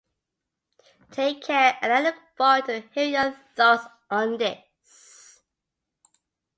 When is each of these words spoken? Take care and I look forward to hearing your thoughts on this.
Take 1.11 1.43
care 1.43 1.77
and 1.79 1.93
I 1.93 2.01
look 2.01 2.15
forward 2.35 2.65
to 2.65 2.79
hearing 2.93 3.11
your 3.13 3.31
thoughts 3.55 3.85
on 4.09 4.39
this. 4.39 5.43